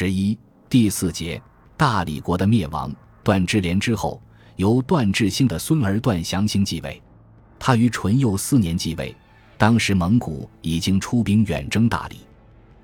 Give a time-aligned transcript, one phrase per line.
[0.00, 0.38] 十一
[0.70, 1.38] 第四节
[1.76, 2.90] 大理国的灭亡。
[3.22, 4.18] 段之莲之后，
[4.56, 7.02] 由段智兴的孙儿段祥兴继位。
[7.58, 9.14] 他于淳佑四年继位，
[9.58, 12.20] 当时蒙古已经出兵远征大理。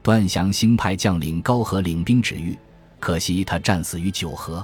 [0.02, 2.54] 段祥兴派将领高和领兵止御，
[3.00, 4.62] 可惜他战死于九河。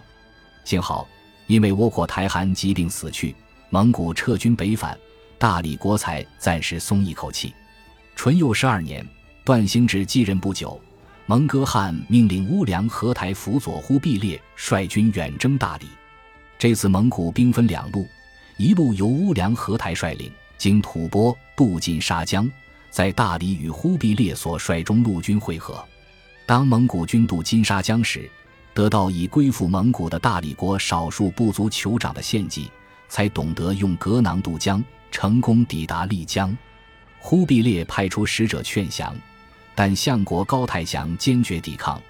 [0.62, 1.09] 幸好，
[1.46, 3.34] 因为窝阔台汗疾病死去，
[3.71, 4.95] 蒙古撤军北返，
[5.39, 7.55] 大理国才暂时松一口气。
[8.14, 9.03] 淳佑十二年，
[9.43, 10.79] 段兴志继任不久，
[11.27, 15.87] 蒙哥汗命令乌梁和台辅佐忽必烈率军远征大理。
[16.59, 18.09] 这次蒙古兵分两路，
[18.56, 22.51] 一路由乌梁和台率领，经吐蕃渡进沙江，
[22.91, 25.82] 在大理与忽必烈所率中路军会合。
[26.45, 28.29] 当蒙古军渡金沙江时，
[28.74, 32.68] 得到已归附蒙古的大理国少数部族酋长的献计，
[33.09, 34.82] 才懂得用格囊渡江，
[35.12, 36.57] 成功抵达丽江。
[37.20, 39.16] 忽必烈派出使者劝降，
[39.74, 42.00] 但相国高太祥坚决抵抗，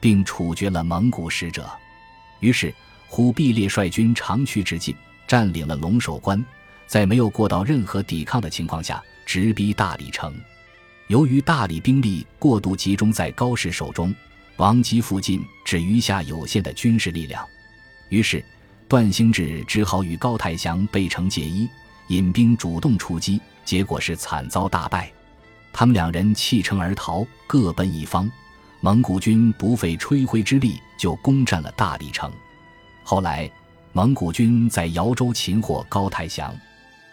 [0.00, 1.70] 并处决了蒙古使者。
[2.40, 2.74] 于是，
[3.06, 4.94] 忽必烈率军长驱直进，
[5.26, 6.44] 占领了龙首关，
[6.86, 10.34] 在没有过到任何抵抗的情况下，直逼大理城。
[11.08, 14.14] 由于大理兵力过度集中在高氏手中，
[14.56, 17.46] 王吉附近只余下有限的军事力量，
[18.10, 18.44] 于是
[18.86, 21.68] 段兴志只好与高太祥背城结衣，
[22.08, 23.40] 引兵主动出击。
[23.64, 25.12] 结果是惨遭大败，
[25.78, 28.28] 他们两人弃城而逃，各奔一方。
[28.80, 32.32] 蒙古军不费吹灰之力就攻占了大理城。
[33.04, 33.48] 后来，
[33.92, 36.52] 蒙古军在瑶州擒获高太祥，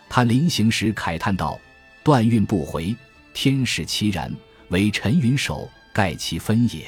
[0.10, 1.60] 他临行时慨叹道
[2.04, 2.96] ：“断运不回，
[3.36, 4.36] 天使其然，
[4.70, 6.88] 为陈云守盖其分也。”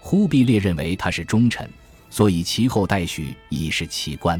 [0.00, 1.66] 忽必烈认为他是忠臣，
[2.10, 4.38] 所以其后代许已是奇官。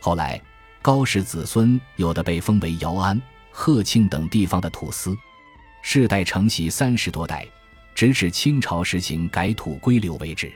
[0.00, 0.40] 后来，
[0.80, 3.20] 高氏子孙有的被封为姚安。
[3.52, 5.14] 鹤庆等地方的土司，
[5.82, 7.46] 世代承袭三十多代，
[7.94, 10.52] 直至清朝实行改土归流为止。